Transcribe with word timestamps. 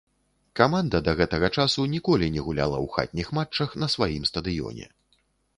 Каманда 0.59 1.01
да 1.07 1.13
гэтага 1.19 1.49
часу 1.59 1.85
ніколі 1.93 2.31
не 2.37 2.41
гуляла 2.47 2.77
у 2.87 2.89
хатніх 2.97 3.31
матчах 3.39 3.79
на 3.85 3.93
сваім 3.97 4.29
стадыёне. 4.31 4.91